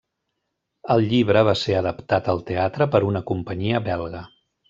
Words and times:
El 0.95 1.03
llibre 1.11 1.43
va 1.49 1.53
ser 1.65 1.75
adaptat 1.81 2.31
al 2.33 2.41
teatre 2.49 2.87
per 2.95 3.05
una 3.11 3.23
companyia 3.33 3.83
belga. 3.91 4.25